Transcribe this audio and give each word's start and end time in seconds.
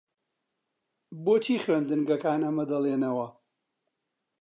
بۆچی 1.23 1.55
لە 1.59 1.61
خوێندنگەکان 1.63 2.41
ئەمە 2.45 2.63
دەڵێنەوە؟ 2.71 3.27